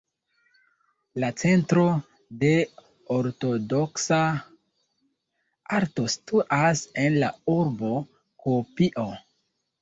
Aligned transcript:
La 1.23 1.27
Centro 1.41 1.83
de 2.43 2.49
Ortodoksa 3.15 4.19
Arto 5.81 6.07
situas 6.15 6.83
en 7.05 7.19
la 7.25 7.31
urbo 7.59 7.93
Kuopio. 8.47 9.07